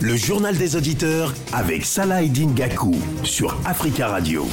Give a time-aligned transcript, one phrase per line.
[0.00, 4.46] Le journal des auditeurs avec Salah Gakou sur Africa Radio.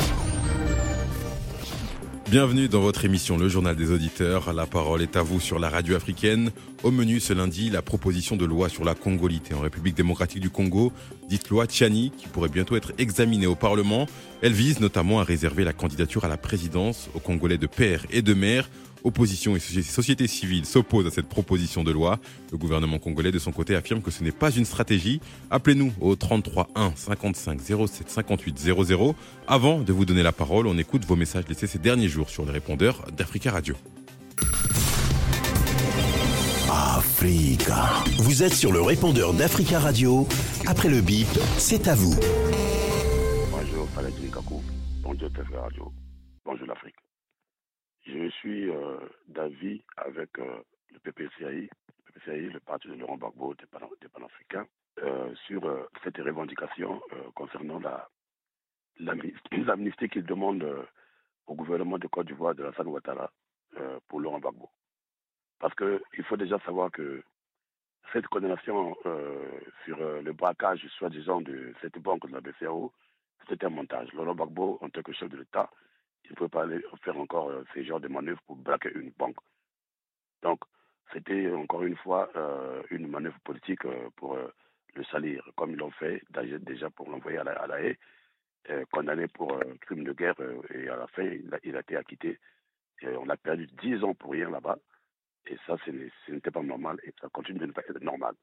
[2.29, 4.51] Bienvenue dans votre émission Le Journal des Auditeurs.
[4.51, 6.51] La parole est à vous sur la radio africaine.
[6.83, 10.49] Au menu ce lundi, la proposition de loi sur la congolité en République démocratique du
[10.49, 10.91] Congo,
[11.29, 14.07] dite loi Tchani, qui pourrait bientôt être examinée au Parlement.
[14.41, 18.21] Elle vise notamment à réserver la candidature à la présidence aux Congolais de père et
[18.21, 18.67] de mère
[19.03, 22.19] Opposition et société civile s'opposent à cette proposition de loi.
[22.51, 25.19] Le gouvernement congolais, de son côté, affirme que ce n'est pas une stratégie.
[25.51, 29.15] Appelez-nous au 33 1 55 07 58 00.
[29.47, 32.45] Avant de vous donner la parole, on écoute vos messages laissés ces derniers jours sur
[32.45, 33.75] les répondeurs d'Africa Radio.
[36.69, 38.03] Africa.
[38.19, 40.27] Vous êtes sur le répondeur d'Africa Radio.
[40.65, 42.15] Après le bip, c'est à vous.
[43.51, 43.87] Bonjour,
[44.33, 44.63] Kakou.
[45.01, 45.91] Bonjour, Africa Radio.
[46.45, 46.95] Bonjour, l'Afrique.
[48.05, 51.69] Je suis euh, d'avis avec euh, le PPCI,
[52.25, 53.65] le parti de Laurent Gbagbo des,
[54.07, 54.67] panafricains,
[55.01, 55.61] euh, sur
[56.03, 57.01] cette revendication
[57.33, 58.07] concernant la
[58.99, 60.63] l'amnistie qu'il demande
[61.47, 63.31] au gouvernement de Côte d'Ivoire de la San Ouattara
[64.07, 64.69] pour Laurent Gbagbo.
[65.59, 67.23] Parce qu'il faut déjà savoir que
[68.11, 68.95] cette condamnation
[69.85, 72.93] sur le braquage, soi-disant, de cette banque de la BCAO,
[73.49, 74.13] c'était un montage.
[74.13, 75.71] Laurent Gbagbo, en tant que chef de l'État,
[76.25, 79.11] il ne pouvait pas aller faire encore euh, ces genres de manœuvres pour braquer une
[79.11, 79.37] banque.
[80.41, 80.59] Donc,
[81.11, 84.37] c'était encore une fois euh, une manœuvre politique euh, pour
[84.95, 86.21] le salir, comme ils l'ont fait
[86.59, 87.97] déjà pour l'envoyer à la, haie,
[88.91, 90.35] condamné pour crime de guerre,
[90.73, 91.23] et à la fin,
[91.63, 92.39] il a, été acquitté.
[93.01, 94.77] On a perdu 10 ans pour rien là-bas,
[95.47, 98.35] et ça, ce n'était pas normal, et ça continue de ne pas être normal.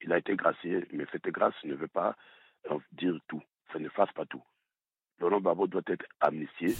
[0.00, 2.16] Il a été gracié, mais cette grâce ne veut pas
[2.90, 4.42] dire tout, ça ne fasse pas tout.
[5.20, 6.74] Laurent Babo doit être amnistié.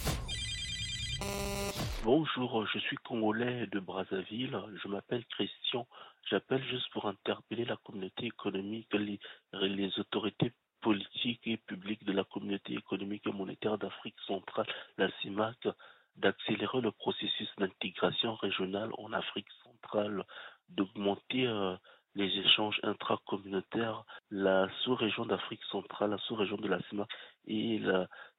[2.03, 4.61] Bonjour, je suis congolais de Brazzaville.
[4.83, 5.87] Je m'appelle Christian.
[6.29, 12.75] J'appelle juste pour interpeller la communauté économique, les, autorités politiques et publiques de la communauté
[12.75, 14.67] économique et monétaire d'Afrique centrale,
[14.99, 15.69] la CIMAC,
[16.17, 20.25] d'accélérer le processus d'intégration régionale en Afrique centrale,
[20.69, 21.77] d'augmenter euh,
[22.15, 27.09] les échanges intracommunautaires, la sous-région d'Afrique centrale, la sous-région de la CIMAC
[27.47, 27.81] et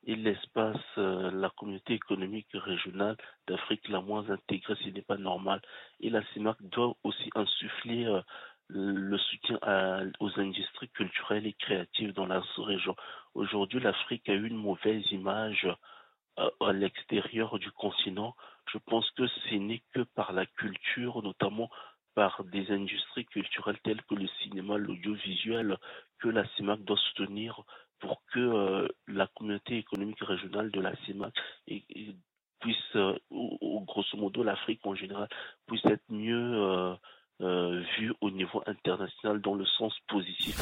[0.06, 3.18] l'espace, euh, la communauté économique régionale
[3.48, 5.62] d'Afrique la moins intégrée, ce n'est pas normal.
[6.00, 8.22] Et la CIMAC doit aussi insuffler euh,
[8.70, 9.60] le soutien
[10.20, 12.96] aux industries culturelles et créatives dans la sous-région.
[13.34, 15.68] Aujourd'hui, l'Afrique a une mauvaise image
[16.40, 18.36] euh, à l'extérieur du continent.
[18.72, 21.70] Je pense que ce n'est que par la culture, notamment
[22.16, 25.78] par des industries culturelles telles que le cinéma, l'audiovisuel,
[26.19, 27.63] que la CIMAC doit soutenir
[28.00, 31.34] pour que euh, la communauté économique régionale de la CIMAC
[32.59, 35.28] puisse, euh, ou, grosso modo l'Afrique en général,
[35.68, 36.96] puisse être mieux
[37.41, 40.56] euh, vue au niveau international dans le sens positif.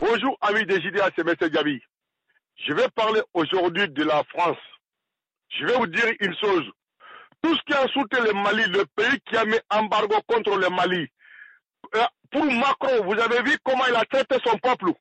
[0.00, 1.50] Bonjour amis des JDA, c'est M.
[1.50, 1.80] Gabi.
[2.56, 4.58] Je vais parler aujourd'hui de la France.
[5.48, 6.64] Je vais vous dire une chose
[7.42, 10.68] tout ce qui a soutenu le Mali, le pays qui a mis embargo contre le
[10.70, 11.06] Mali.
[11.94, 14.92] Euh, pour Macron, vous avez vu comment il a traité son peuple.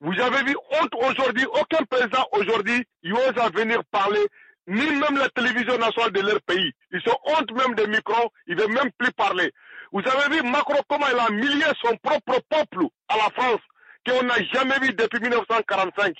[0.00, 4.24] Vous avez vu honte aujourd'hui, aucun président aujourd'hui n'ose venir parler,
[4.66, 6.72] ni même la télévision nationale de leur pays.
[6.92, 9.52] Ils sont honte même des micros, ils ne veulent même plus parler.
[9.92, 13.60] Vous avez vu Macron comment il a humilié son propre peuple à la France,
[14.06, 16.14] qu'on n'a jamais vu depuis 1945.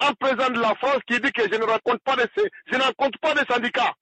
[0.00, 2.28] Un président de la France qui dit que je ne raconte pas de,
[2.66, 3.94] je ne raconte pas des syndicats.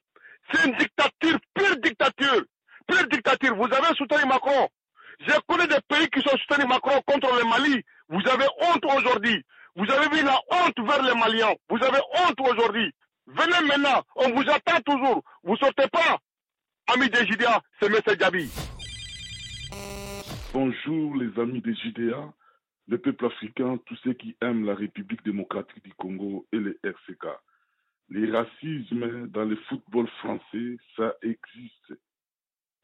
[0.50, 2.44] C'est une dictature, pure dictature.
[2.86, 3.56] Pure dictature.
[3.56, 4.68] Vous avez soutenu Macron.
[5.20, 7.82] Je connais des pays qui sont soutenus Macron contre le Mali.
[8.08, 9.44] Vous avez honte aujourd'hui.
[9.76, 11.54] Vous avez vu la honte vers les Maliens.
[11.70, 12.92] Vous avez honte aujourd'hui.
[13.26, 14.02] Venez maintenant.
[14.16, 15.22] On vous attend toujours.
[15.44, 16.18] Vous sortez pas.
[16.92, 18.16] Amis des JDA, c'est M.
[18.18, 18.50] Gabi.
[20.52, 22.30] Bonjour les amis des JDA,
[22.88, 27.26] le peuple africain, tous ceux qui aiment la République démocratique du Congo et les RCK
[28.12, 31.94] les racismes dans le football français, ça existe.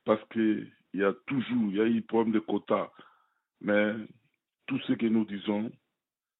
[0.04, 2.90] Parce qu'il y a toujours, il y a eu problème de quotas.
[3.60, 3.94] Mais
[4.66, 5.70] tout ce que nous disons,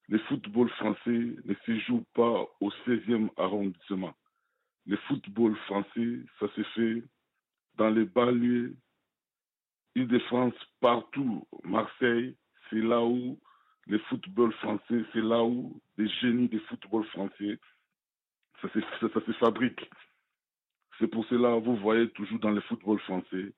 [0.08, 4.14] le football français ne se joue pas au 16e arrondissement.
[4.86, 7.02] Le football français, ça se fait
[7.74, 8.74] dans les banlieues,
[9.96, 11.46] Île-de-France, partout.
[11.64, 12.36] Marseille,
[12.70, 13.38] c'est là où
[13.86, 17.58] le football français, c'est là où les génies du football français
[18.60, 19.88] ça se, fabrique.
[20.98, 23.52] C'est pour cela, vous voyez toujours dans le football français,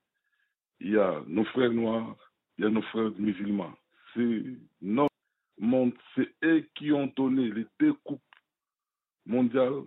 [0.80, 2.16] il y a nos frères noirs,
[2.58, 3.72] il y a nos frères musulmans.
[4.14, 4.42] C'est
[4.82, 5.14] notre
[5.58, 8.20] monde, c'est eux qui ont donné les deux coupes
[9.26, 9.82] mondiales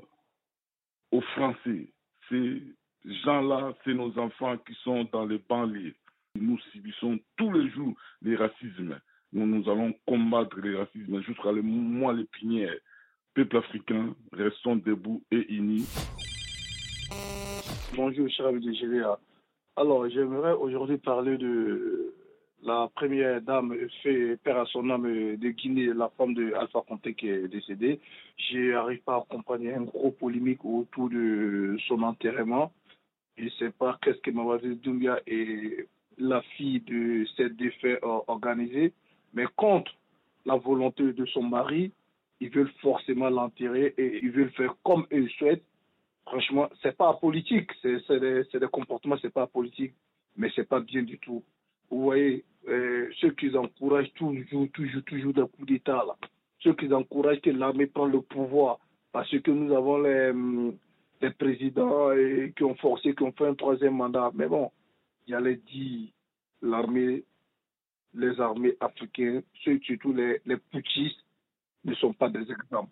[1.12, 1.88] aux Français.
[2.30, 2.62] Ces
[3.06, 5.95] gens-là, c'est nos enfants qui sont dans les banlieues.
[6.36, 9.00] Nous subissons tous les jours les racismes.
[9.33, 12.75] Nous, allons combattre les racismes jusqu'à le mois l'épinière.
[13.35, 15.88] Peuple africain, restons debout et unis.
[17.95, 19.19] Bonjour, cher ami de GVA.
[19.75, 22.13] Alors, j'aimerais aujourd'hui parler de
[22.62, 27.15] la première dame, fait père à son âme de Guinée, la femme de Alpha Conté
[27.15, 28.00] qui est décédée.
[28.38, 32.71] Je n'arrive pas à comprendre un gros polémique autour de son enterrement.
[33.35, 35.88] Je ne sais pas qu'est-ce que Mawazir Doumbia est
[36.19, 38.94] la fille de cette défaite organisée,
[39.33, 39.91] mais contre
[40.45, 41.91] la volonté de son mari,
[42.44, 45.63] ils veulent forcément l'enterrer et ils veulent faire comme ils souhaitent.
[46.25, 49.94] Franchement, c'est pas politique, c'est des, des comportements, c'est pas politique,
[50.36, 51.42] mais c'est pas bien du tout.
[51.90, 56.04] Vous voyez, euh, ceux qui encouragent toujours, toujours, toujours des coups d'État,
[56.60, 58.80] ceux qui encouragent que l'armée prenne le pouvoir,
[59.13, 60.34] parce que nous avons les,
[61.22, 62.10] les présidents
[62.56, 64.31] qui ont forcé, qui ont fait un troisième mandat.
[64.34, 64.72] Mais bon,
[65.28, 66.12] il y a les dit
[66.62, 67.24] l'armée,
[68.13, 69.44] les armées africaines,
[69.86, 71.22] surtout les, les putschistes,
[71.83, 72.91] ne sont pas des exemples.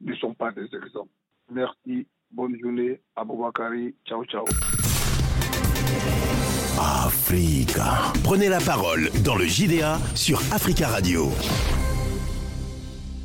[0.00, 1.12] Ne sont pas des exemples.
[1.50, 2.06] Merci.
[2.30, 3.00] Bonne journée.
[3.16, 3.94] Aboubakari.
[4.06, 4.44] Ciao, ciao.
[6.78, 8.12] Africa.
[8.24, 11.28] Prenez la parole dans le JDA sur Africa Radio.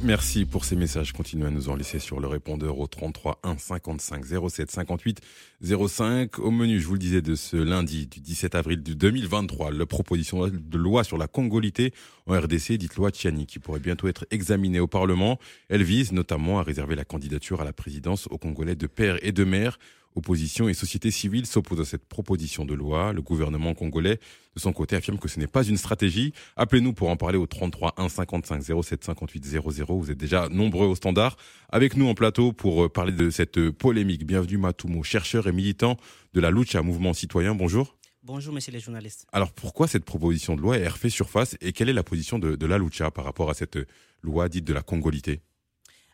[0.01, 1.11] Merci pour ces messages.
[1.11, 5.19] Continuez à nous en laisser sur le répondeur au 33 1 55 07 58
[5.61, 6.39] 05.
[6.39, 10.47] Au menu, je vous le disais, de ce lundi du 17 avril 2023, la proposition
[10.47, 11.93] de loi sur la congolité
[12.27, 15.37] en RDC, dite loi Tchiani, qui pourrait bientôt être examinée au Parlement.
[15.67, 19.33] Elle vise notamment à réserver la candidature à la présidence aux Congolais de père et
[19.33, 19.79] de mère
[20.15, 23.13] Opposition et société civile s'opposent à cette proposition de loi.
[23.13, 24.19] Le gouvernement congolais,
[24.56, 26.33] de son côté, affirme que ce n'est pas une stratégie.
[26.56, 29.97] Appelez-nous pour en parler au 33 1 55 07 58 00.
[29.97, 31.38] Vous êtes déjà nombreux au standard.
[31.69, 34.25] Avec nous en plateau pour euh, parler de cette polémique.
[34.25, 35.97] Bienvenue Matumo, chercheur et militant
[36.33, 37.53] de la Lucha, mouvement citoyen.
[37.53, 37.95] Bonjour.
[38.23, 39.25] Bonjour, messieurs les journalistes.
[39.31, 42.56] Alors, pourquoi cette proposition de loi est refait surface et quelle est la position de,
[42.56, 43.77] de la Lucha par rapport à cette
[44.21, 45.41] loi dite de la congolité?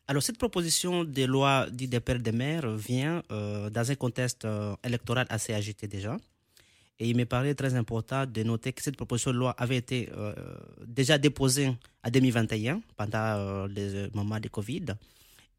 [0.08, 4.46] Alors, cette proposition de loi dite des pères des mères vient euh, dans un contexte
[4.46, 6.18] euh, électoral assez agité déjà.
[7.00, 10.10] Et il me paraît très important de noter que cette proposition de loi avait été
[10.16, 10.34] euh,
[10.86, 11.70] déjà déposée
[12.04, 14.86] en 2021, pendant les moments de Covid.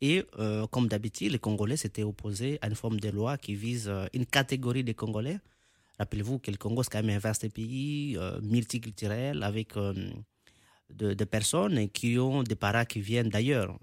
[0.01, 0.25] Et
[0.71, 4.85] comme d'habitude, les Congolais s'étaient opposés à une forme de loi qui vise une catégorie
[4.85, 5.39] de Congolais.
[5.99, 9.73] Rappelez-vous que le Congo, c'est quand même un vaste pays multiculturel avec
[10.91, 13.77] de, personnes qui ont des parents qui viennent d'ailleurs.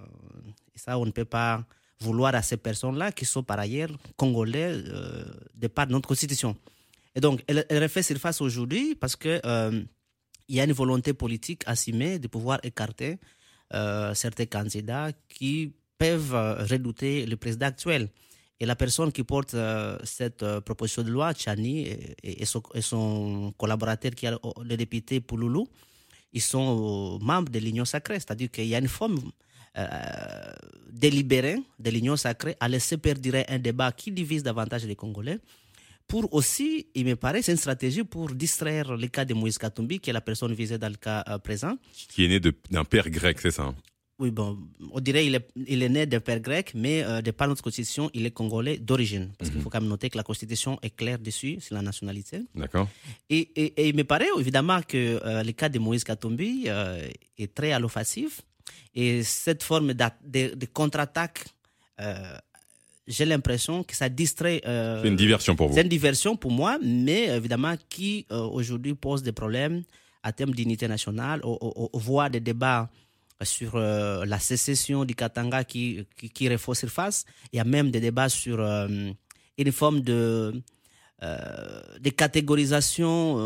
[0.75, 1.65] Et ça, on ne peut pas
[1.99, 5.23] vouloir à ces personnes-là qui sont par ailleurs congolais euh,
[5.55, 6.55] de par notre constitution.
[7.15, 9.81] Et donc, elle, refait surface aujourd'hui parce que euh,
[10.47, 13.19] il y a une volonté politique assumée de pouvoir écarter
[13.73, 16.33] euh, certains candidats qui peuvent
[16.69, 18.09] redouter le président actuel.
[18.59, 19.55] Et la personne qui porte
[20.03, 21.87] cette proposition de loi, Chani,
[22.23, 24.31] et, son, collaborateur qui est
[24.63, 25.67] le député Pouloulou,
[26.33, 28.15] ils sont membres de l'Union sacrée.
[28.15, 29.19] C'est-à-dire qu'il y a une forme
[29.77, 29.87] euh,
[30.91, 35.39] délibérée de l'Union sacrée à laisser perdurer un débat qui divise davantage les Congolais.
[36.07, 39.99] Pour aussi, il me paraît, c'est une stratégie pour distraire le cas de Moïse Katumbi,
[39.99, 41.77] qui est la personne visée dans le cas euh, présent.
[42.09, 43.75] Qui est né d'un père grec, c'est ça hein?
[44.23, 44.57] Oui, bon,
[44.93, 47.61] on dirait qu'il est, il est né d'un père grec, mais euh, de par notre
[47.61, 49.33] constitution, il est congolais d'origine.
[49.37, 49.63] Parce qu'il mhm.
[49.65, 52.39] faut quand même noter que la constitution est claire dessus, c'est la nationalité.
[52.55, 52.87] D'accord.
[53.29, 57.05] Et, et, il me paraît évidemment que euh, le cas de Moïse Katumbi euh,
[57.37, 58.39] est très allofassif.
[58.95, 61.43] Et cette forme de, de contre-attaque,
[63.05, 64.61] j'ai l'impression que ça distrait.
[64.63, 65.75] c'est une diversion pour vous.
[65.75, 69.83] C'est une diversion pour moi, mais évidemment qui aujourd'hui pose des problèmes
[70.23, 71.41] à terme d'unité nationale,
[71.93, 72.89] voire des débats
[73.45, 77.25] sur euh, la sécession du Katanga qui, qui, qui, surface.
[77.51, 78.87] Il y a même des débats sur euh,
[79.57, 80.53] une forme de,
[81.21, 83.37] euh, de catégorisation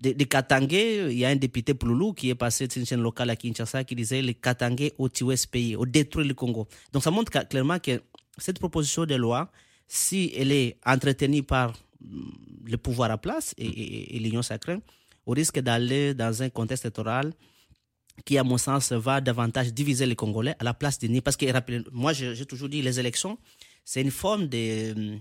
[0.00, 1.12] des de Katangais.
[1.12, 3.84] Il y a un député Ploulou qui est passé sur une chaîne locale à Kinshasa
[3.84, 6.66] qui disait les Katangais ont tué ce pays, ont détruit le Congo.
[6.92, 8.02] Donc ça montre clairement que
[8.38, 9.50] cette proposition de loi,
[9.88, 12.20] si elle est entretenue par mm,
[12.66, 14.78] le pouvoir à place et, et, et l'Union sacrée,
[15.24, 17.32] au risque d'aller dans un contexte électoral
[18.24, 21.22] qui, à mon sens, va davantage diviser les Congolais à la place d'unir.
[21.22, 21.46] Parce que,
[21.92, 23.38] moi, j'ai toujours dit, les élections,
[23.84, 25.18] c'est une forme de,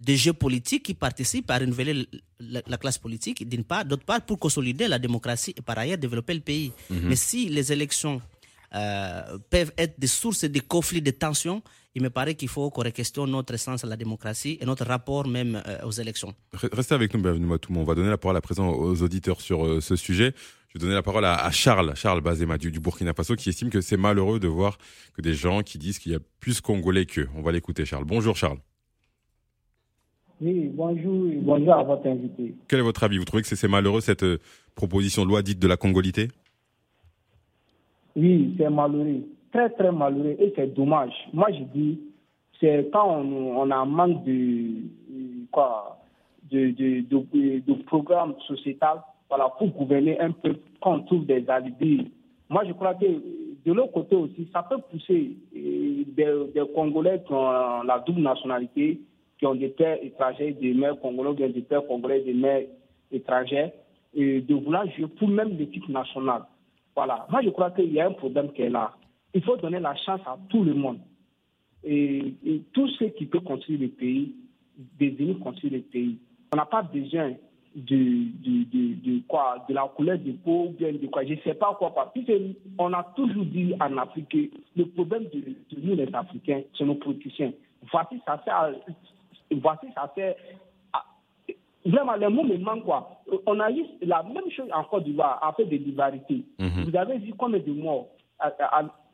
[0.00, 2.06] de jeu politique qui participe à renouveler
[2.40, 6.34] la, classe politique, d'une part, d'autre part, pour consolider la démocratie et par ailleurs développer
[6.34, 6.72] le pays.
[6.90, 7.00] Mhm.
[7.04, 8.20] Mais si les élections
[8.74, 11.62] euh, peuvent être des sources de conflits, de tensions,
[11.94, 15.26] il me paraît qu'il faut qu'on questionne notre sens à la démocratie et notre rapport
[15.26, 16.34] même euh, aux élections.
[16.52, 19.80] Restez avec nous, bienvenue On va donner la parole à présent aux auditeurs sur euh,
[19.80, 20.34] ce sujet.
[20.76, 23.80] Je vais donner la parole à, Charles, Charles Bazema du, Burkina Faso, qui estime que
[23.80, 24.76] c'est malheureux de voir
[25.14, 27.30] que des gens qui disent qu'il y a plus Congolais qu'eux.
[27.34, 28.04] On va l'écouter, Charles.
[28.04, 28.58] Bonjour, Charles.
[30.38, 32.54] Oui, bonjour, bonjour à votre invité.
[32.68, 33.16] Quel est votre avis?
[33.16, 34.36] Vous trouvez que c'est malheureux cette euh,
[34.74, 36.28] proposition de loi dite de la congolité?
[38.14, 39.22] Oui, c'est malheureux.
[39.54, 41.14] Très, très malheureux et c'est dommage.
[41.32, 42.00] Moi, je dis,
[42.60, 44.82] c'est quand on, on, a un manque de,
[45.50, 46.04] quoi,
[46.50, 52.10] de, de, de, de programme sociétal voilà, pour gouverner un peu quand trouve des alibis.
[52.48, 57.32] Moi, je crois que de l'autre côté aussi, ça peut pousser euh, des, Congolais qui
[57.32, 59.00] ont la double nationalité
[59.38, 62.62] qui ont des pères étrangers, des mères congolais, des pères congolais, des mères
[63.12, 63.72] étrangères,
[64.14, 66.42] et de vouloir jouer pour même l'équipe nationale.
[66.94, 67.26] Voilà.
[67.30, 68.94] Moi, je crois qu'il y a un problème qui est là.
[69.34, 71.00] Il faut donner la chance à tout le monde.
[71.84, 74.34] Et, et tous ceux qui peuvent construire le pays,
[74.98, 76.18] venir construire le pays.
[76.52, 77.34] On n'a pas besoin
[77.76, 77.94] de,
[78.42, 81.40] de, de, de, quoi, de la couleur de peau ou bien de quoi, je ne
[81.40, 81.94] sais pas quoi.
[82.78, 86.84] on a toujours dit en Afrique que le problème de, de nous, les Africains, c'est
[86.84, 87.52] nos politiciens.
[87.92, 88.50] Voici, ça fait
[89.56, 90.36] voici, ça fait.
[91.84, 93.22] Vraiment, les mots me manquent, quoi.
[93.46, 96.42] On a eu la même chose en Côte d'Ivoire, en fait, de divarité.
[96.58, 96.84] Mhm.
[96.88, 98.08] Vous avez vu combien de morts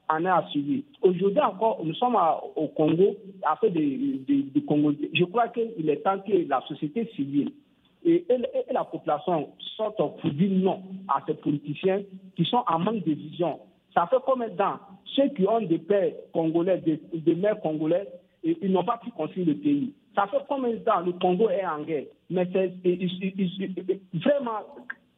[0.09, 0.85] en a suivi.
[1.03, 2.17] Aujourd'hui encore, nous sommes
[2.57, 4.93] au Congo, à fait de, Congo.
[5.13, 7.51] Je crois qu'il est temps que la société civile
[8.05, 8.27] et,
[8.71, 12.03] la population sortent pour dire non à ces politiciens
[12.37, 13.61] qui sont en manque de vision.
[13.95, 18.09] Ça fait combien de temps Ceux qui ont des pères congolais, des, des mères congolais,
[18.43, 19.93] et, ils n'ont pas pu construire le pays.
[20.15, 22.05] Ça fait combien de temps le Congo est en guerre?
[22.29, 22.73] Mais c'est
[24.15, 24.61] vraiment,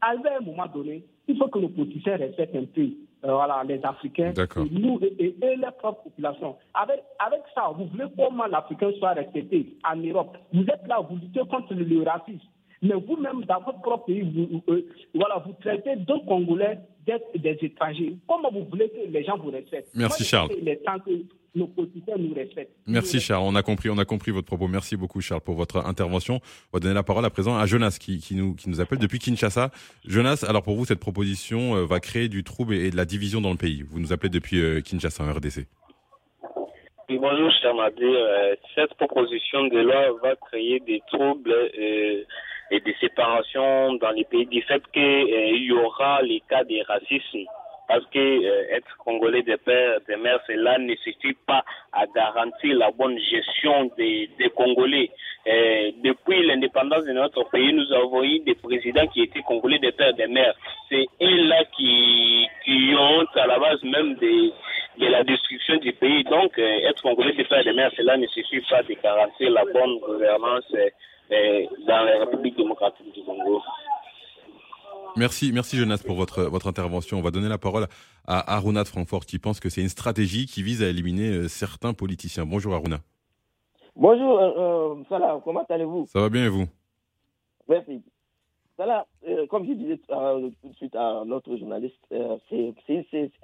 [0.01, 2.91] à un moment donné, il faut que nos politiciens respectent un peu
[3.25, 6.57] euh, voilà, les Africains, et nous et, et, les propres populations.
[6.75, 10.37] Avec, avec ça, vous voulez comment l'Africain soit respecté en Europe?
[10.53, 12.47] Vous êtes là, vous luttez contre le, racisme.
[12.85, 17.57] Mais vous-même, dans votre propre pays, vous, euh, voilà, vous traitez d'autres Congolais d'être des
[17.63, 18.15] étrangers.
[18.29, 20.51] Comment vous voulez que les gens vous respectent Merci Charles.
[20.61, 21.11] Il est temps que
[21.55, 21.71] nos
[22.19, 22.77] nous respectent.
[22.87, 24.69] Merci Charles, on a compris, on a compris votre propos.
[24.69, 26.41] Merci beaucoup Charles pour votre intervention.
[26.73, 28.99] On va donner la parole à présent à Jonas qui, qui, nous, qui nous appelle
[28.99, 29.71] depuis Kinshasa.
[30.05, 33.41] Jonas, alors pour vous, cette proposition euh, va créer du trouble et de la division
[33.41, 33.83] dans le pays.
[33.83, 35.67] Vous nous appelez depuis euh, Kinshasa en RDC.
[37.09, 38.13] Oui, bonjour cher Madé.
[38.75, 42.27] Cette proposition de loi va créer des troubles et
[42.71, 47.47] des séparations dans les pays du fait qu'il y aura les cas de racisme
[47.87, 52.77] parce que euh, être congolais des pères, des mères, cela ne suffit pas à garantir
[52.77, 55.11] la bonne gestion des, des Congolais.
[56.03, 60.15] depuis l'indépendance de notre pays, nous avons eu des présidents qui étaient congolais des pères,
[60.15, 60.55] des mères.
[60.89, 64.51] C'est eux-là qui, qui ont à la base même de,
[64.99, 66.25] de la destruction du pays.
[66.25, 69.65] Donc, euh, être congolais des pères, des mères, cela ne suffit pas de garantir la
[69.65, 70.89] bonne gouvernance euh,
[71.31, 73.61] dans la République démocratique du Congo.
[75.17, 77.19] Merci, merci Jonas pour votre, votre intervention.
[77.19, 77.87] On va donner la parole
[78.27, 81.49] à Aruna de Francfort qui pense que c'est une stratégie qui vise à éliminer euh,
[81.49, 82.45] certains politiciens.
[82.45, 82.99] Bonjour Aruna.
[83.95, 86.07] Bonjour euh, euh, Salah, comment allez-vous?
[86.09, 86.67] Ça va bien et vous?
[87.69, 88.03] Merci.
[88.77, 89.07] Salah,
[89.51, 92.05] comme je disais tout de suite à notre journaliste,
[92.51, 92.75] c'est,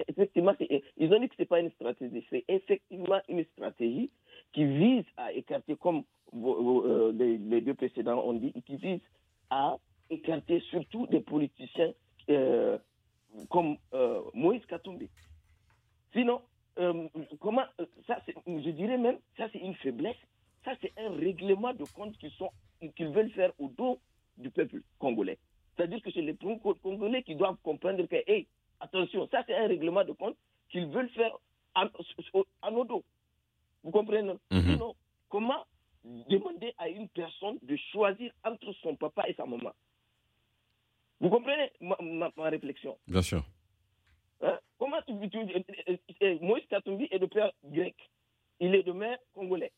[0.09, 4.11] effectivement, ils ont dit que ce n'est pas une stratégie, c'est effectivement une stratégie
[4.53, 6.03] qui vise à écarter, comme
[8.07, 9.01] ont dit, qui vise
[9.51, 9.77] à
[10.11, 11.93] écarter surtout des politiciens
[12.29, 12.79] euh,
[13.49, 15.09] comme euh, Moïse Katumbi.
[16.13, 16.43] Sinon,
[16.79, 17.09] euh,
[17.41, 17.65] comment,
[18.07, 20.17] ça je dirais même, ça c'est une faiblesse,
[20.65, 22.33] ça c'est un règlement de compte qu'ils
[22.97, 24.01] qu'ils veulent faire au dos
[24.37, 25.39] du peuple congolais.
[25.77, 28.47] C'est-à-dire que c'est les Congolais qui doivent comprendre que, hey,
[28.81, 30.37] attention, ça c'est un règlement de compte
[30.71, 31.33] qu'ils veulent faire
[31.75, 31.89] à,
[32.71, 33.05] nos dos.
[33.83, 34.63] Vous comprenez mhm.
[34.63, 34.95] Sinon,
[35.29, 35.65] comment
[36.05, 39.73] demander à une personne de choisir entre son papa et sa maman
[41.21, 43.45] vous comprenez ma, réflexion Bien sûr.
[44.41, 44.59] Hein?
[44.79, 45.47] Comment tu, tu,
[46.19, 47.95] tu, Moïse Katumbi est de père grec.
[48.59, 49.73] Il est de mère congolais.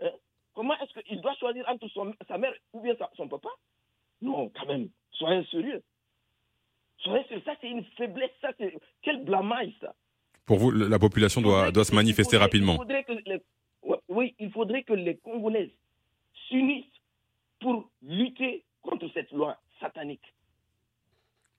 [0.00, 0.10] Hein?
[0.54, 3.48] Comment est-ce qu'il doit choisir entre son, sa mère ou bien son papa
[4.20, 4.90] Non, quand même.
[5.12, 5.82] Soyez sérieux.
[7.04, 7.12] Ça,
[7.60, 8.30] c'est une faiblesse.
[8.40, 8.74] Ça, c'est...
[9.02, 9.94] Quel blâmage, ça.
[10.44, 12.78] Pour vous, la population doit, doit se manifester rapidement.
[14.08, 15.70] oui, il faudrait que les Congolaises
[16.48, 16.84] s'unissent
[17.60, 20.34] pour lutter contre cette loi satanique.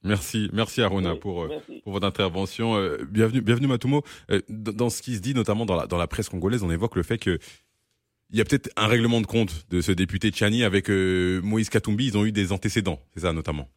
[0.04, 2.78] Merci, merci Aruna pour, euh, pour votre intervention.
[2.78, 4.04] Euh, bienvenue, bienvenue Matumo.
[4.32, 6.96] Euh, dans ce qui se dit notamment dans la, dans la presse congolaise, on évoque
[6.96, 7.40] le fait que
[8.30, 12.08] il y a peut-être un règlement de compte de ce député Tchani avec Moïse Katumbi.
[12.08, 13.70] Ils ont eu des antécédents, c'est ça notamment?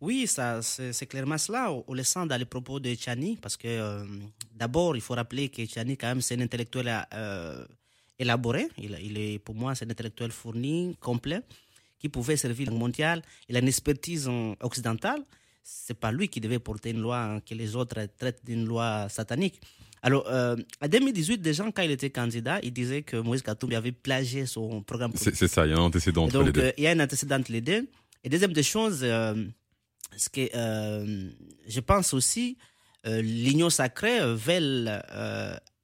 [0.00, 1.72] Oui, ça, c'est clairement cela.
[1.72, 4.04] On le sent dans les propos de Tchani, parce que
[4.54, 6.88] d'abord, il faut rappeler que Tchani, quand même, c'est un intellectuel
[8.18, 8.68] élaboré.
[8.78, 11.40] Il, il, est, pour moi, c'est un intellectuel fourni, complet,
[11.98, 13.22] qui pouvait servir le mondial.
[13.48, 15.24] Il a une expertise occidentale
[15.68, 19.60] c'est pas lui qui devait porter une loi que les autres traitent d'une loi satanique.
[20.02, 23.92] Alors, euh, en 2018, déjà, quand il était candidat, il disait que Moïse Katumbi avait
[23.92, 25.36] plagié son programme politique.
[25.36, 26.60] C'est ça, il y a un antécédent entre donc, les deux.
[26.62, 27.86] Euh, il y a un antécédent entre les deux.
[28.24, 29.34] Et deuxième des choses, euh,
[30.18, 30.48] ce que,
[31.66, 32.58] je pense aussi,
[33.04, 34.86] l'Union sacrée veut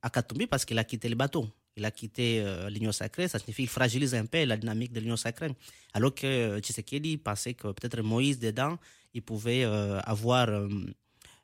[0.02, 1.48] à Katumbi parce qu'il a quitté le bateau.
[1.76, 5.16] Il a quitté l'Union sacrée, ça signifie qu'il fragilise un peu la dynamique de l'Union
[5.16, 5.48] sacrée.
[5.92, 8.78] Alors que Tshisekedi pensait que peut-être Moïse dedans,
[9.12, 10.48] il pouvait avoir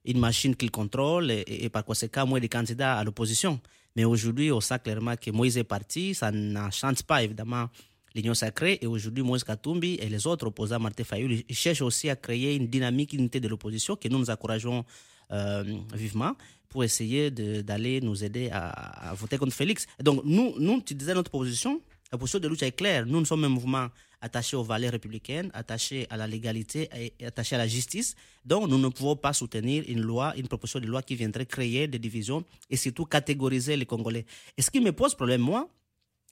[0.04, 3.60] une machine qu'il contrôle et, par conséquent moins de candidats à l'opposition.
[3.96, 7.68] Mais aujourd'hui, on sait clairement que Moïse est parti, ça n'enchante pas évidemment
[8.14, 8.78] l'Union sacrée.
[8.80, 12.66] Et aujourd'hui, Moïse Katumbi et les autres opposants, Martin Fayoul, cherchent aussi à créer une
[12.66, 14.84] dynamique, une unité de l'opposition que nous nous encourageons
[15.32, 15.64] euh,
[15.94, 16.32] vivement
[16.68, 19.86] pour essayer d'aller nous aider à, voter contre Félix.
[20.02, 21.80] donc, nous, nous, tu disais notre position,
[22.12, 23.06] la position de lutte est claire.
[23.06, 23.88] Nous, nous sommes un mouvement
[24.20, 26.88] attaché aux valeurs républicaines, attaché à la légalité
[27.18, 28.14] et attaché à la justice.
[28.44, 31.88] Donc, nous ne pouvons pas soutenir une loi, une proposition de loi qui viendrait créer
[31.88, 34.26] des divisions et surtout catégoriser les Congolais.
[34.56, 35.68] Et ce qui me pose problème, moi,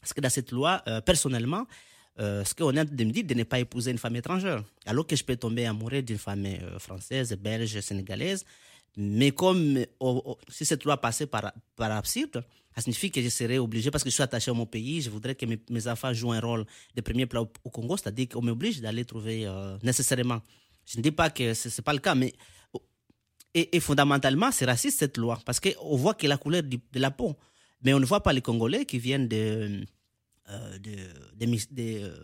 [0.09, 1.67] c'est que dans cette loi, euh, personnellement,
[2.19, 4.65] euh, ce qu'on a de me dire de ne pas épouser une femme étrangère.
[4.87, 8.45] Alors que je peux tomber amoureux d'une femme euh, française, belge, sénégalaise.
[8.97, 9.85] Mais comme
[10.49, 12.43] si cette loi passait par, par absurde,
[12.75, 15.11] ça signifie que je serais obligé, parce que je suis attaché à mon pays, je
[15.11, 16.65] voudrais que mes, enfants jouent un rôle
[16.97, 19.47] de premier plat au, Congo, c'est-à-dire qu'on m'oblige d'aller trouver
[19.83, 20.41] nécessairement.
[20.87, 22.33] Je ne dis pas que ce n'est pas le cas, mais.
[23.55, 27.37] Et, fondamentalement, c'est raciste cette loi, parce qu'on voit que la couleur de la peau.
[27.83, 29.85] Mais on ne voit pas les Congolais qui viennent de,
[30.51, 30.91] euh, de,
[31.47, 32.15] de, euh,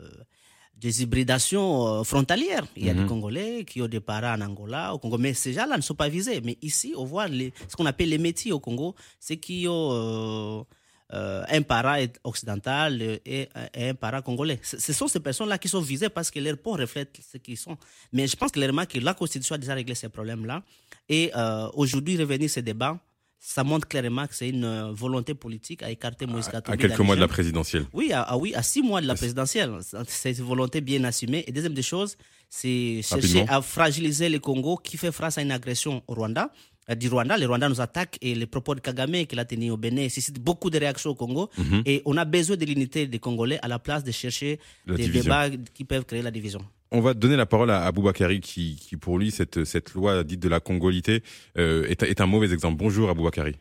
[0.76, 2.66] des hybridations euh, frontalières.
[2.76, 3.08] Il y a des mhm.
[3.08, 6.08] Congolais qui ont des parents en Angola, au Congo, mais ces gens-là ne sont pas
[6.08, 6.40] visés.
[6.42, 10.66] Mais ici, on voit les, ce qu'on appelle les métiers au Congo, c'est qui ont
[11.12, 14.58] euh, un parent occidental et, un parent congolais.
[14.62, 17.76] Ce sont ces personnes-là qui sont visées parce que leur peau reflète ce qu'ils sont.
[18.12, 20.62] Mais je pense clairement que la Constitution a déjà réglé ces problèmes-là.
[21.08, 21.30] Et
[21.74, 22.98] aujourd'hui, revenir ce débat,
[23.46, 26.72] ça montre clairement que c'est une euh, volonté politique à écarter Moïse Katumbi.
[26.82, 27.84] À quelques mois de la présidentielle.
[27.92, 29.70] Oui, à, oui, à six mois de la présidentielle.
[30.08, 31.44] C'est une volonté bien assumée.
[31.46, 32.16] Et deuxième des choses,
[32.48, 36.50] c'est chercher à fragiliser le Congo qui fait face à une agression au Rwanda.
[36.88, 39.70] Euh, du Rwanda, le Rwanda nous attaque et les propos de Kagame qu'il a tenu
[39.70, 41.50] au Bénin suscitent beaucoup de réactions au Congo.
[41.58, 41.82] Mhm.
[41.84, 45.50] Et on a besoin de l'unité des Congolais à la place de chercher des débats
[45.74, 46.62] qui peuvent créer la division.
[46.96, 50.40] On va donner la parole à Aboubakari qui, qui pour lui, cette, cette loi dite
[50.40, 51.22] de la congolité
[51.58, 52.76] euh, est, est, un mauvais exemple.
[52.76, 53.56] Bonjour Aboubakari.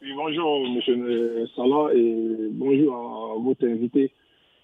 [0.00, 4.10] Oui, bonjour Monsieur Salah et bonjour à votre invité.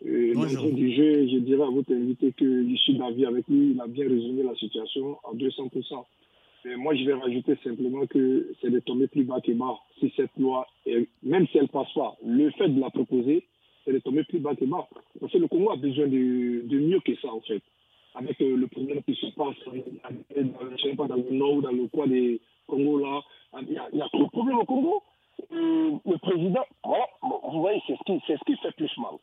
[0.07, 0.63] Euh, bonjour.
[0.63, 3.73] Dans du jeu, je dirais à votre invité que je suis d'avis avec lui.
[3.73, 6.05] Il a bien résumé la situation à 200%.
[6.65, 9.77] Et moi, je vais rajouter simplement que c'est de tomber plus bas que bas.
[10.01, 10.67] Si cette loi,
[11.23, 13.45] même si elle passe pas, le fait de la proposer,
[13.85, 14.89] c'est de tomber plus bas que bas.
[15.21, 17.61] Parce que le Congo a besoin de, de mieux que ça, en fait
[18.15, 21.89] avec euh, le problème qui se passe dans, pas, dans le nord ou dans le
[21.89, 23.21] coin des Congo là.
[23.61, 25.03] Il y a, il y trop de problèmes au Congo.
[25.53, 29.15] Euh, le président, voilà, vous voyez, c'est ce, qui, c'est ce qui fait plus mal.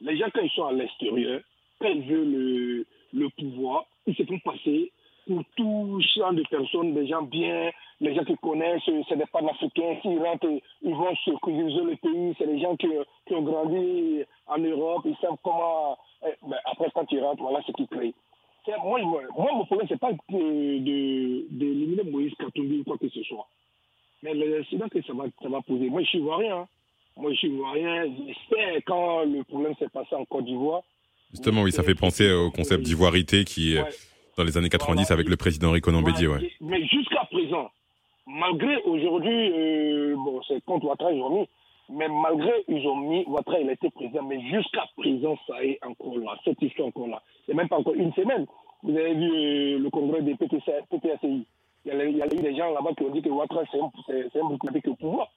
[0.00, 1.40] Les gens, quand ils sont à l'extérieur,
[1.80, 4.92] quand ils veulent le, pouvoir, ils se font passer
[5.26, 9.96] pour tout genre de personnes, des gens bien, les gens qui connaissent, c'est des panafricains,
[10.02, 12.88] s'ils rentrent, ils vont sécuriser le pays, c'est des gens qui,
[13.30, 15.98] ont grandi en Europe, ils savent comment,
[16.76, 18.14] après quand ils rentrent, voilà ce qu'ils créent.
[18.82, 23.46] Moi, moi, mon problème, c'est pas d'éliminer de, Moïse Katumbi ou quoi que ce soit.
[24.22, 26.68] Mais l'incident que ça va, ça va poser, moi je suis ivoirien, hein.
[27.16, 30.82] moi je suis ivoirien, j'espère quand le problème s'est passé en Côte d'Ivoire.
[31.30, 33.76] Justement, oui, ça fait penser au concept d'ivoirité qui
[34.36, 36.28] dans les années 90 avec le président Rico Bédier.
[36.28, 36.52] Ouais.
[36.60, 37.70] Mais jusqu'à présent,
[38.26, 41.48] malgré aujourd'hui, euh, bon, c'est contre Ouattara, mis,
[41.88, 46.18] mais malgré ils ont mis, Ouattara, il était président, mais jusqu'à présent, ça est encore
[46.18, 47.22] là, cette histoire encore là.
[47.46, 48.46] C'est même pas encore une semaine.
[48.82, 51.46] Vous avez vu euh, le congrès des PTACI.
[51.84, 53.78] Il y, a, il a eu des gens là-bas qui ont dit que Ouattara, c'est
[53.80, 55.28] un, un bouclier au pouvoir.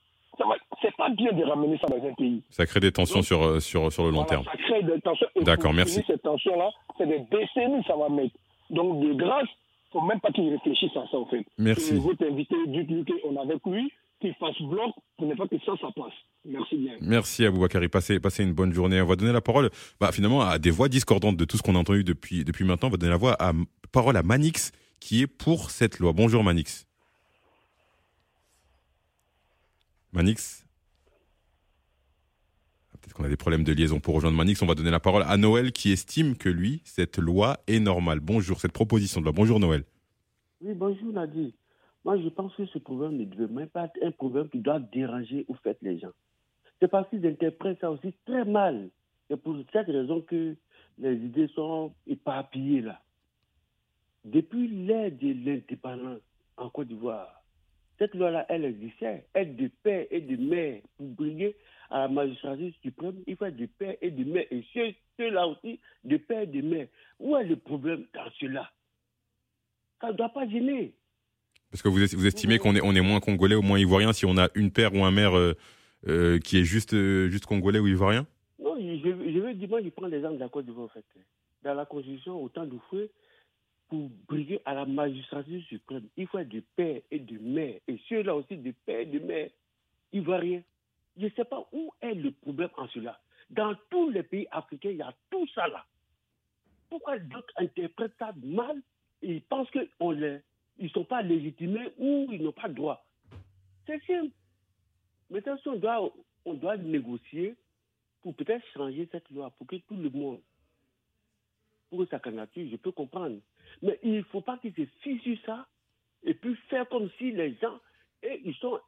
[0.81, 2.41] C'est pas bien de ramener ça dans un pays.
[2.49, 4.45] Ça crée des tensions sur, euh, sur, sur le long terme.
[4.45, 5.27] Ça crée des tensions.
[5.41, 6.01] D'accord, merci.
[6.07, 8.35] Ces tensions-là, c'est des décennies ça va mettre.
[8.69, 9.49] Donc, de grâce,
[9.93, 11.45] il ne faut même pas qu'il réfléchisse à ça, en fait.
[11.57, 11.95] Merci.
[11.95, 15.73] Vous invité, dites-lui qu'on est avec lui, qu'il fasse bloc pour ne pas que ça,
[15.79, 16.13] ça passe.
[16.45, 16.93] Merci bien.
[17.01, 17.88] Merci à Boubakari.
[17.89, 19.01] Passez, passez une bonne journée.
[19.01, 21.75] On va donner la parole, bah, finalement, à des voix discordantes de tout ce qu'on
[21.75, 22.88] a entendu depuis, depuis maintenant.
[22.88, 23.53] On va donner la voix à,
[23.91, 26.13] parole à Manix, qui est pour cette loi.
[26.13, 26.88] Bonjour, Manix.
[30.12, 30.65] Manix
[33.01, 34.62] Peut-être qu'on a des problèmes de liaison pour rejoindre Manix.
[34.62, 38.19] On va donner la parole à Noël qui estime que lui, cette loi est normale.
[38.19, 39.34] Bonjour, cette proposition de loi.
[39.34, 39.86] Bonjour Noël.
[40.62, 41.55] Oui, bonjour Nadi.
[42.05, 44.79] Moi, je pense que ce problème ne devrait même pas être un problème qui doit
[44.79, 46.12] déranger ou fait les gens.
[46.79, 48.89] C'est parce qu'ils interprètent ça aussi très mal.
[49.27, 50.55] C'est pour cette raison que
[50.97, 53.01] les idées sont éparpillées là.
[54.25, 56.21] Depuis l'ère de l'indépendance
[56.57, 57.39] en Côte d'Ivoire,
[57.99, 59.25] Cette loi-là, elle existait.
[59.35, 61.55] Être de père et de mère pour briller
[61.89, 64.45] à la magistrature suprême, il faut être de père et de mère.
[64.51, 64.63] Et
[65.17, 66.88] ceux-là aussi, de père et de mère.
[67.19, 68.71] Où est le problème dans cela?
[69.99, 70.93] Ça ne doit pas gêner.
[71.71, 74.25] Parce que vous, vous estimez qu'on est, on est moins congolais ou moins ivoirien si
[74.25, 75.55] on a une père ou un mère euh,
[76.08, 78.25] euh, qui est juste, euh, juste congolais ou ivoirien?
[78.60, 81.05] Non, je, je veux dire, moi, je prends l'exemple de la Côte d'Ivoire, en fait.
[81.63, 83.01] Dans la Constitution, autant de fois,
[83.89, 87.79] pour briller à la magistrature suprême, il faut être de père et de mère.
[87.88, 89.49] Et ceux-là aussi, de père et de mère
[90.13, 90.62] ivoiriens.
[91.17, 93.19] Je ne sais pas où est le problème en cela.
[93.49, 95.86] Dans tous les pays africains, il y a tout ça là.
[96.89, 98.82] Pourquoi d'autres interprètent ça mal
[99.21, 99.69] et ils pensent
[100.79, 103.05] qu'ils ne sont pas légitimés ou ils n'ont pas droit
[103.85, 104.31] C'est simple.
[105.29, 106.09] Maintenant, si on doit,
[106.45, 107.55] on doit négocier
[108.21, 110.39] pour peut-être changer cette loi, pour que tout le monde,
[111.89, 113.39] pour sa candidature, je peux comprendre.
[113.81, 115.67] Mais il ne faut pas qu'ils se fient sur ça
[116.23, 117.79] et puis faire comme si les gens,
[118.23, 118.79] et ils sont,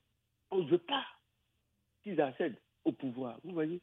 [0.50, 1.06] on ne veut pas
[2.04, 3.38] qu'ils accèdent au pouvoir.
[3.44, 3.82] Vous voyez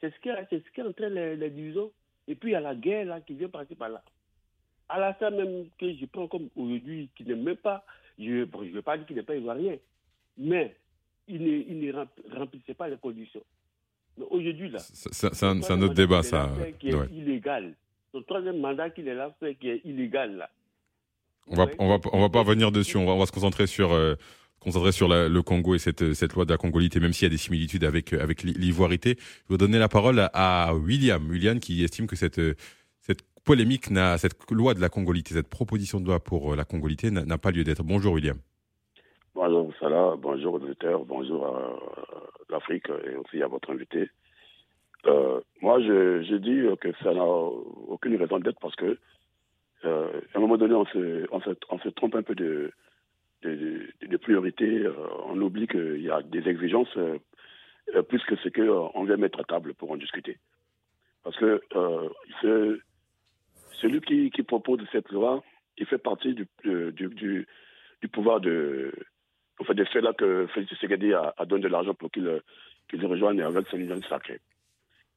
[0.00, 1.92] C'est ce qui est, ce qui entraîne les, les, divisions.
[2.26, 4.02] Et puis il y a la guerre là, qui vient passer par là.
[4.92, 7.84] À la fin même que je prends comme aujourd'hui, qui n'est même pas,
[8.18, 9.76] je ne veux pas dire qu'il n'est pas ivoirien,
[10.36, 10.76] mais
[11.28, 11.92] il ne, il ne
[12.36, 13.42] remplissait pas les conditions.
[14.18, 14.80] Mais aujourd'hui là.
[14.80, 16.50] C'est un, un, autre débat ça.
[16.78, 17.06] Qui est ouais.
[17.12, 17.74] illégal.
[18.12, 20.50] Le troisième mandat qu'il est là fait qui est illégal là.
[21.46, 22.96] On va, on va, on va pas revenir dessus.
[22.96, 24.14] On va, on va se concentrer sur, euh,
[24.60, 27.26] concentrer sur la, le Congo et cette, cette loi de la congolité, même s'il y
[27.26, 29.16] a des similitudes avec, avec l'ivoirité.
[29.48, 31.28] Je vais donner la parole à William.
[31.28, 32.58] William qui estime que cette, cette
[33.44, 37.38] polémique n'a, cette loi de la congolité, cette proposition de loi pour la congolité n'a
[37.38, 37.82] pas lieu d'être.
[37.82, 38.36] Bonjour William.
[39.34, 41.72] Bonjour Salah, bonjour aux auditeurs, bonjour à
[42.50, 44.10] l'Afrique et aussi à votre invité.
[45.06, 48.98] Euh, moi, je, dis que ça n'a aucune raison d'être parce que
[49.84, 52.72] euh, à un moment donné, on se, trompe un peu de,
[54.20, 54.66] priorité.
[54.66, 54.92] Euh,
[55.26, 59.44] on oublie qu'il y a des exigences euh, plus que ce qu'on vient mettre à
[59.44, 60.38] table pour en discuter.
[61.24, 61.60] Parce que
[62.42, 62.80] ce,
[63.80, 65.42] celui qui, qui, propose cette loi,
[65.76, 68.92] il fait partie du, du, du, pouvoir de.
[69.58, 72.40] Enfin, des faits là que Félix Tshisekedi a, donné de l'argent pour qu'il
[72.92, 74.40] rejoigne avec son union sacrée.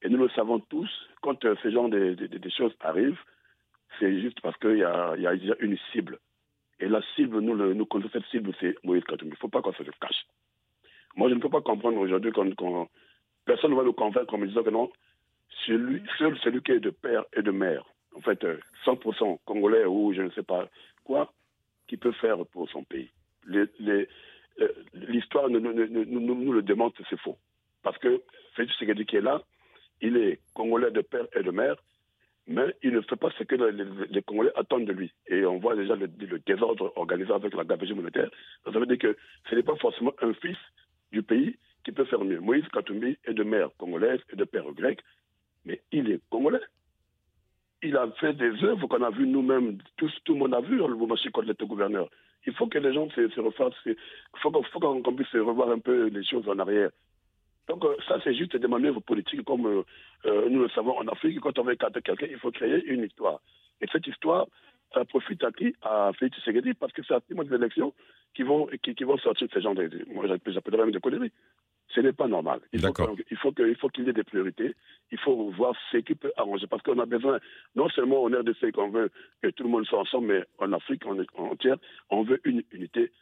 [0.02, 0.90] Et nous le savons tous,
[1.22, 3.20] quand ce genre de, de, de choses arrivent,
[3.98, 6.18] c'est juste parce qu'il y a, y a une cible.
[6.80, 9.30] Et la cible, nous, le, nous connaissons cette cible, c'est Moïse Katumbi.
[9.30, 10.26] Il ne faut pas qu'on se le cache.
[11.16, 12.88] Moi, je ne peux pas comprendre aujourd'hui quand,
[13.44, 14.90] personne ne va nous convaincre en me disant que non,
[15.66, 18.44] celui, seul celui qui est de père et de mère, en fait,
[18.84, 20.68] 100% congolais ou je ne sais pas
[21.04, 21.32] quoi,
[21.86, 23.10] qui peut faire pour son pays.
[24.94, 27.38] L'histoire nous, le démontre, c'est faux.
[27.82, 28.22] Parce que
[28.54, 29.42] Félix Tshisekedi qui est là,
[30.00, 31.76] il est congolais de père et de mère,
[32.46, 35.12] mais il ne fait pas ce que les, Congolais attendent de lui.
[35.28, 38.30] Et on voit déjà le, le désordre organisé avec la gabegie monétaire.
[38.64, 39.16] Ça veut dire que
[39.48, 40.58] ce n'est pas forcément un fils
[41.10, 42.40] du pays qui peut faire mieux.
[42.40, 45.00] Moïse Katumbi est de mère congolaise et de père grec,
[45.64, 46.60] mais il est congolais.
[47.84, 50.76] Il a fait des œuvres qu'on a vues nous-mêmes, tout, tout le monde a vu,
[50.76, 52.08] le mouvement l'État gouverneur.
[52.46, 53.96] Il faut que les gens se, se refassent, il
[54.42, 56.90] faut qu'on qu puisse revoir un peu les choses en arrière.
[57.68, 61.40] Donc ça, c'est juste des manœuvres politiques comme euh, nous le savons en Afrique.
[61.40, 63.40] Quand on veut écarter quelqu'un, il faut créer une histoire.
[63.80, 64.46] Et cette histoire,
[65.08, 65.74] profite à qui?
[65.82, 67.92] À Félix Tshisekedi, parce que c'est à des élections
[68.34, 71.32] qui vont, qui, vont sortir de ces gens de, moi j'appellerais même de conneries.
[71.88, 72.60] Ce n'est pas normal.
[72.72, 72.92] Il faut,
[73.30, 74.74] il faut qu'il faut qu'il y ait des priorités.
[75.12, 76.66] Il faut voir ce qui peut arranger.
[76.66, 77.38] Parce qu'on a besoin,
[77.76, 79.10] non seulement en RDC qu'on veut
[79.42, 81.76] que tout le monde soit ensemble, mais en Afrique en, entière,
[82.10, 83.12] on veut une unité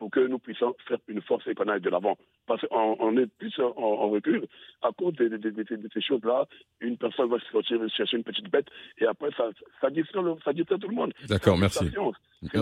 [0.00, 2.16] pour que nous puissions faire une force et qu'on aille de l'avant.
[2.46, 4.46] Parce qu'on on est plus en, en, recul
[4.82, 6.46] à cause de, de, de, de ces choses-là.
[6.80, 8.66] Une personne va se sortir chercher une petite bête
[8.98, 11.12] et après ça, ça distrait, ça distrait tout le monde.
[11.28, 11.90] D'accord, merci.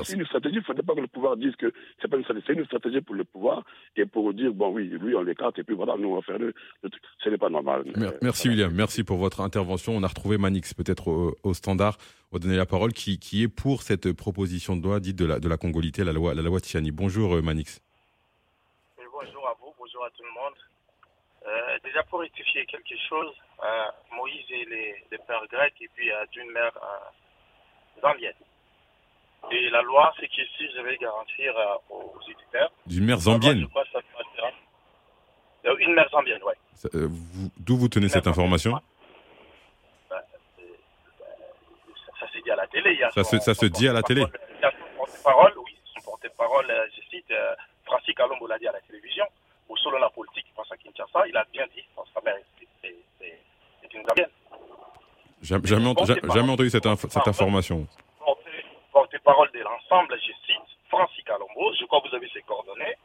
[0.03, 0.57] C'est une stratégie.
[0.57, 1.73] Il ne faudrait pas que le pouvoir dise que
[2.03, 3.65] c'est pas une stratégie, c'est une stratégie pour le pouvoir
[3.97, 6.39] et pour dire bon oui, lui on l'écarte et puis voilà, nous on va faire
[6.39, 7.03] le, le truc.
[7.23, 7.85] Ce n'est pas normal.
[8.21, 9.97] Merci William, merci pour votre intervention.
[9.97, 11.99] On a retrouvé Manix peut-être au, au standard.
[12.31, 15.25] On va donner la parole qui, qui est pour cette proposition de loi dite de
[15.25, 16.91] la, de la congolité, la loi, la loi Tiani.
[16.91, 17.81] Bonjour Manix.
[18.99, 20.53] Et bonjour à vous, bonjour à tout le monde.
[21.47, 23.33] Euh, déjà pour rectifier quelque chose,
[23.65, 26.79] euh, Moïse est les, les pères grecs et puis euh, d'une mère
[28.03, 28.35] zambienne.
[29.51, 31.55] Et la loi, c'est qu'ici, je vais garantir
[31.89, 32.71] aux éditeurs.
[32.85, 34.01] D'une mère zambienne loi, ça,
[34.45, 36.53] ça, Une mère zambienne, oui.
[37.57, 38.79] D'où vous tenez cette information?
[42.97, 44.23] ça, son, se, ça son se dit à la télé.
[44.23, 48.59] Il y a son porte-parole, oui, son porte-parole, euh, je cite, euh, Francis Calombo l'a
[48.59, 49.25] dit à la télévision,
[49.69, 52.37] ou selon la politique qui à Kinshasa, il a bien dit, sa mère
[52.83, 54.31] est une Zambienne.
[55.43, 57.87] Jamais, entendu cette, inf cette information.
[58.93, 60.57] Porte-parole de l'ensemble, je cite,
[60.89, 62.97] Francis Calombo, je crois que vous avez ses coordonnées,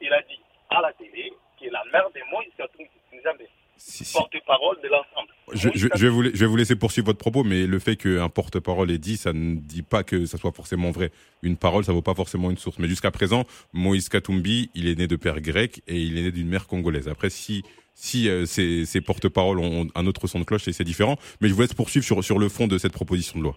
[0.00, 2.68] il a dit à la télé que la mère des mots, il s'est
[3.12, 3.48] une Zambienne.
[3.76, 4.12] Si, si.
[4.16, 5.32] Porte-parole de l'ensemble.
[5.52, 7.96] Je, je, je, vais vous, je vais vous laisser poursuivre votre propos, mais le fait
[7.96, 11.10] qu'un porte-parole ait dit, ça ne dit pas que ça soit forcément vrai.
[11.42, 12.78] Une parole, ça vaut pas forcément une source.
[12.78, 16.32] Mais jusqu'à présent, Moïse Katumbi, il est né de père grec et il est né
[16.32, 17.08] d'une mère congolaise.
[17.08, 17.62] Après, si
[17.94, 21.16] si euh, ces, ces porte-paroles ont un autre son de cloche, c'est différent.
[21.40, 23.56] Mais je vous laisse poursuivre sur, sur le fond de cette proposition de loi.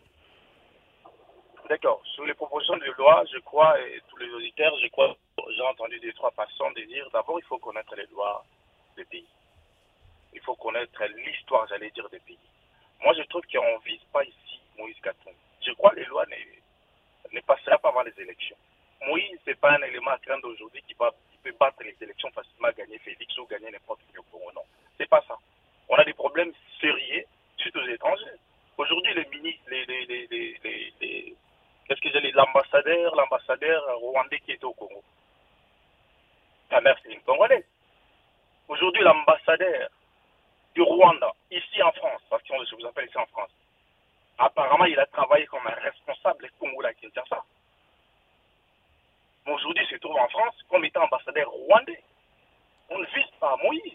[1.70, 2.02] D'accord.
[2.14, 5.16] Sur les propositions de loi, je crois, et tous les auditeurs, je crois,
[5.56, 8.44] j'ai entendu des trois passants de dire d'abord, il faut connaître les lois
[8.98, 9.26] des pays.
[10.34, 12.38] Il faut connaître l'histoire, j'allais dire, des pays.
[13.04, 15.38] Moi, je trouve qu'on ne vise pas ici Moïse Katumbi.
[15.66, 18.56] Je crois que les lois ne, ne pas avant les élections.
[19.06, 22.70] Moïse, ce n'est pas un élément à craindre aujourd'hui qui, peut battre les élections facilement,
[22.78, 24.52] gagner Félix ou gagner n'importe qui au Congo.
[24.56, 24.62] Non,
[24.98, 25.38] c'est pas ça.
[25.90, 27.26] On a des problèmes sérieux,
[27.58, 28.40] surtout aux étrangers.
[28.78, 30.28] Aujourd'hui, les ministres, les, les, les,
[30.64, 31.36] les, les
[31.88, 35.04] qu'est-ce que j'ai l'ambassadeur, l'ambassadeur rwandais qui était au Congo.
[36.70, 37.66] Ta mère, c'est une Congolaise.
[38.70, 39.90] Aujourd'hui, l'ambassadeur
[40.76, 43.50] du Rwanda, ici en France, parce que je vous appelle ici en France,
[44.38, 47.44] apparemment, il a travaillé comme un responsable congolais à Kinshasa.
[49.46, 52.02] Mais aujourd'hui, il se trouve en France comme étant ambassadeur rwandais.
[52.90, 53.94] On ne vise pas Moïse.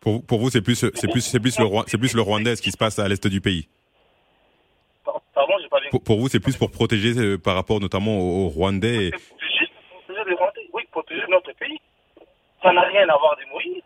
[0.00, 2.62] Pour, pour vous, c'est plus, c'est plus, c'est plus le, c'est plus le Rwandais ce
[2.62, 3.68] qui se passe à l'est du pays.
[5.04, 5.78] Pardon, j'ai pas.
[5.90, 9.08] Pour, pour vous, c'est plus pour protéger euh, par rapport notamment aux, aux Rwandais.
[9.08, 10.68] et- C'est juste pour protéger les Rwandais.
[10.72, 11.78] Oui, protéger notre pays.
[12.62, 13.79] Ça n'a rien à voir de Moïse.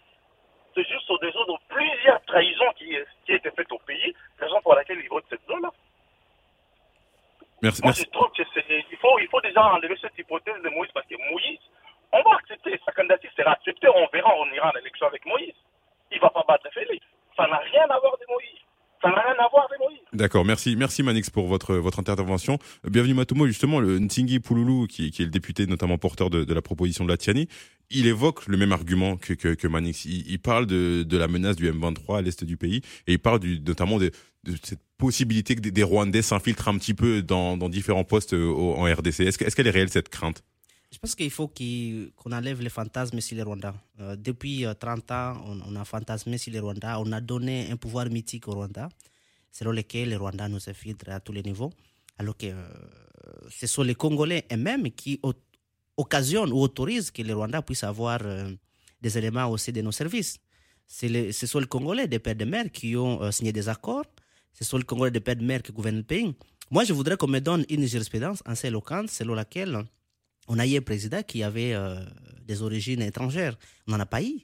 [0.75, 4.75] C'est juste au dessous de plusieurs trahisons qui, qui étaient faites au pays, raison pour
[4.75, 5.71] laquelle ils votent cette loi-là.
[7.63, 8.05] Merci, Moi, merci.
[8.05, 11.07] je trouve que c'est, il faut, il faut déjà enlever cette hypothèse de Moïse parce
[11.07, 11.61] que Moïse,
[12.13, 15.55] on va accepter, sa candidature sera acceptée, on verra, on ira en élection avec Moïse.
[16.11, 17.05] Il va pas battre Félix.
[17.37, 18.61] Ça n'a rien à voir de Moïse.
[19.05, 19.99] Ça n'a rien à voir de Moïse.
[20.15, 22.59] D'accord, merci, merci Manix pour votre votre intervention.
[22.89, 26.63] Bienvenue Matomo, justement, le Ntingi Pouloulou, qui, qui est le député notamment porteur de, la
[26.63, 27.47] proposition de la Tiani,
[27.91, 30.07] il évoque le même argument que, que, Manix.
[30.07, 33.19] Il, il parle de, de la menace du M23 à l'est du pays et il
[33.19, 34.11] parle notamment de,
[34.45, 38.55] de cette possibilité que des, Rwandais s'infiltrent un petit peu dans, dans différents postes euh,
[38.55, 39.21] en RDC.
[39.21, 40.43] Est-ce est-ce qu'elle est réelle cette crainte?
[41.05, 43.69] Pense qu'il faut qu'on enlève les fantasmes sur les Rwandais.
[44.01, 46.95] Euh, depuis euh, 30 ans, on, a fantasmé sur les Rwandais.
[46.99, 48.89] On a donné un pouvoir mythique aux Rwandais,
[49.53, 51.71] selon lequel les Rwandais nous infiltrent à tous les niveaux.
[52.19, 52.63] Alors que euh,
[53.51, 55.21] ce sont les Congolais eux-mêmes qui
[55.99, 58.51] occasionnent ou autorisent que les Rwandais puissent avoir euh,
[59.03, 60.39] des éléments aussi de nos services.
[60.87, 64.07] Ce sont les Congolais des pères de mer qui ont euh, signé des accords.
[64.55, 66.35] Ce sont les Congolais des pères de mer qui gouvernent le pays.
[66.71, 69.85] Moi, je voudrais qu'on me donne une jurisprudence assez éloquente selon laquelle
[70.49, 71.97] on a eu un président qui avait euh,
[72.47, 73.57] des origines étrangères.
[73.87, 74.41] On n'en a pas eu.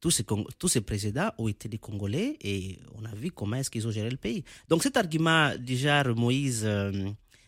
[0.00, 3.90] Tous ces, présidents ont été des Congolais et on a vu comment est-ce qu'ils ont
[3.90, 4.44] géré le pays.
[4.68, 6.92] Donc cet argument du genre Moïse euh,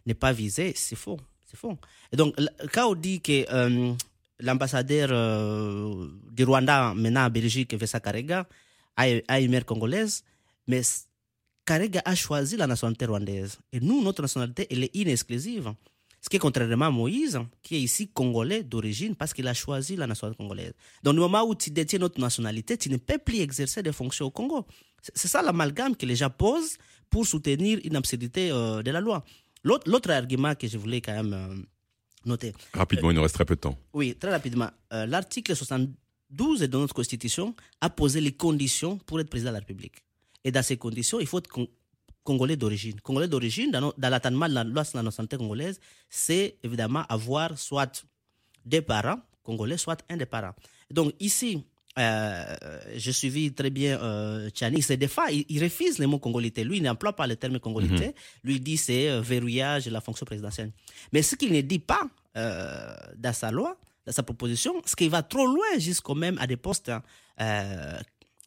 [0.07, 1.21] n'est pas visé, c'est faux.
[1.45, 1.77] C'est faux.
[2.13, 2.35] Et donc
[2.73, 3.93] quand on dit que euh,
[4.41, 5.09] l'ambassadeur
[6.33, 8.49] du Rwanda maintenant en Belgique, Vessa Karega,
[8.97, 10.25] a, a une mère congolaise,
[10.67, 10.81] mais
[11.67, 13.59] Karega a choisi la nationalité rwandaise.
[13.73, 15.75] Et nous, notre nationalité, elle est inexclusive.
[16.27, 19.95] Ce qui est contrairement à Moïse, qui est ici congolais d'origine parce qu'il a choisi
[19.95, 20.73] la nationalité congolaise.
[21.05, 24.27] Donc, le moment où tu détiens notre nationalité, tu ne peux plus exercer des fonctions
[24.27, 24.67] au Congo.
[25.15, 26.79] C'est ça l'amalgame que les gens posent
[27.11, 29.25] pour soutenir une absurdité euh, de la loi.
[29.63, 31.55] L'autre argument que je voulais quand même euh,
[32.25, 33.79] noter, Rapidement, il nous reste très peu de temps.
[33.93, 34.71] oui, très rapidement.
[34.93, 39.61] Euh, L'article 72 de notre Constitution a posé les conditions pour être président de la
[39.61, 40.03] République.
[40.43, 41.49] Et dans ces conditions, il faut être
[42.27, 43.01] congolais d'origine.
[43.01, 44.11] Congolais d'origine, dans, dans
[44.49, 48.05] de la loi sur la nationalité congolaise, c'est évidemment avoir soit
[48.65, 50.55] des parents congolais, soit un des parents.
[50.91, 51.65] Donc ici,
[51.99, 52.57] euh,
[52.97, 56.63] je suivis très bien euh, Tchani, il se défend, il, il refuse le mot congolité.
[56.65, 58.09] Lui, il n'emploie pas le terme congolité.
[58.09, 58.13] Mhm.
[58.45, 60.73] Lui, il dit c'est euh, verrouillage de la fonction présidentielle.
[61.13, 65.11] Mais ce qu'il ne dit pas euh, dans sa loi, dans sa proposition, c'est qu'il
[65.11, 67.03] va trop loin jusqu'au même à des postes, hein,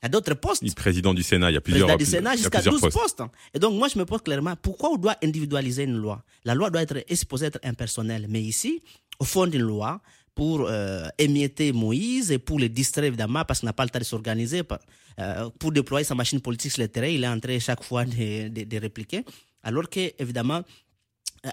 [0.04, 0.62] euh, à d'autres postes.
[0.64, 2.36] Il est président du Sénat, il y a plusieurs, Président du il y a Sénat
[2.36, 3.18] jusqu'à plusieurs 12 postes.
[3.18, 3.22] postes.
[3.54, 6.24] Et donc, moi, je me pose clairement, pourquoi on doit individualiser une loi?
[6.46, 8.26] La loi doit être, est supposée être impersonnelle.
[8.30, 8.82] Mais ici,
[9.20, 10.02] au fond d'une loi,
[10.36, 14.00] pour euh, émietter Moïse et pour le distraire, évidemment, parce qu'il n'a pas le temps
[14.00, 14.62] de s'organiser,
[15.20, 18.06] euh, pour déployer sa machine politique sur le terrain, il est en train chaque fois
[18.06, 19.26] de, de- de répliquer.
[19.64, 20.62] Alors que, évidemment,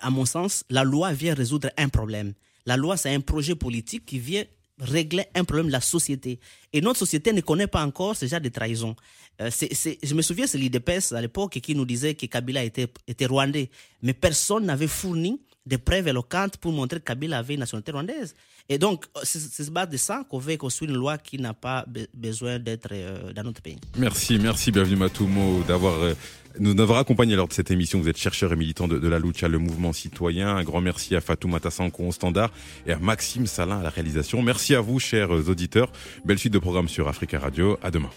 [0.00, 2.32] à mon sens, la loi vient résoudre un problème.
[2.64, 4.44] La loi, c'est un projet politique qui vient
[4.80, 6.38] régler un problème de la société.
[6.72, 8.94] Et notre société ne connaît pas encore ce genre de trahison.
[9.40, 13.26] Euh, je me souviens, c'est l'IDPS à l'époque qui nous disait que Kabila était, était
[13.26, 13.70] rwandais.
[14.02, 18.34] Mais personne n'avait fourni des preuves éloquentes pour montrer que Kabila avait une nationalité rwandaise.
[18.68, 21.54] Et donc, euh, c'est sur base de ça qu'on veut construire une loi qui n'a
[21.54, 23.76] pas be- besoin d'être euh, dans notre pays.
[23.96, 26.14] Merci, merci, bienvenue Matumo d'avoir euh,
[26.58, 28.00] nous d'avoir accompagné lors de cette émission.
[28.00, 30.56] Vous êtes chercheur et militant de, de la lucha, le mouvement citoyen.
[30.56, 32.50] Un grand merci à Fatou Matassanko au standard
[32.86, 34.42] et à Maxime Salin à la réalisation.
[34.42, 35.90] Merci à vous, chers auditeurs.
[36.24, 37.78] Belle suite de programme sur Africa Radio.
[37.82, 38.10] À demain.